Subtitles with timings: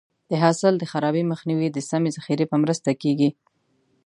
[0.29, 3.29] د حاصل د خرابي مخنیوی د سمې ذخیرې په مرسته کېږي.